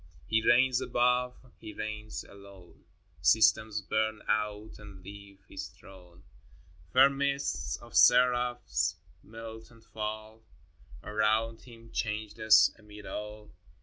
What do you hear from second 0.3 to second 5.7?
reigns above, He reigns alone: Systems burn out and leave His